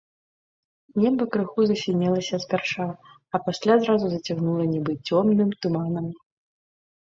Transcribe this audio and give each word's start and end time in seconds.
Неба 1.01 1.23
крыху 1.35 1.65
засінелася 1.71 2.39
спярша, 2.47 2.87
а 3.37 3.41
пасля 3.49 3.73
зразу 3.83 4.05
зацягнула 4.15 4.63
нібы 4.73 4.99
цёмным 5.07 5.49
туманам. 5.63 6.11